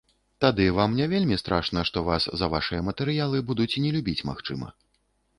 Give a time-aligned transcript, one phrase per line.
[0.43, 4.71] Тады вам не вельмі страшна, што вас за вашыя матэрыялы будуць не любіць, магчыма.